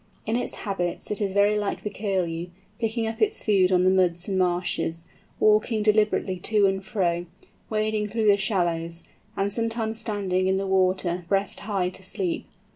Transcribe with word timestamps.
In 0.25 0.35
its 0.35 0.55
habits 0.55 1.11
it 1.11 1.21
is 1.21 1.31
very 1.31 1.55
like 1.59 1.83
the 1.83 1.91
Curlew, 1.91 2.47
picking 2.79 3.05
up 3.05 3.21
its 3.21 3.43
food 3.43 3.71
on 3.71 3.83
the 3.83 3.91
muds 3.91 4.27
and 4.27 4.35
marshes, 4.35 5.05
walking 5.39 5.83
deliberately 5.83 6.39
to 6.39 6.65
and 6.65 6.83
fro, 6.83 7.27
wading 7.69 8.07
through 8.07 8.25
the 8.25 8.35
shallows, 8.35 9.03
and 9.37 9.53
sometimes 9.53 9.99
standing 10.01 10.47
in 10.47 10.55
the 10.55 10.65
water 10.65 11.23
breast 11.29 11.59
high 11.59 11.89
to 11.89 12.01
sleep. 12.01 12.47